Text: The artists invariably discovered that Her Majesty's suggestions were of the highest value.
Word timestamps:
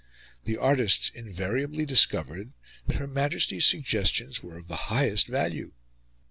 The 0.45 0.57
artists 0.57 1.09
invariably 1.09 1.85
discovered 1.85 2.53
that 2.87 2.95
Her 2.95 3.05
Majesty's 3.05 3.67
suggestions 3.67 4.41
were 4.41 4.57
of 4.57 4.67
the 4.67 4.75
highest 4.89 5.27
value. 5.27 5.73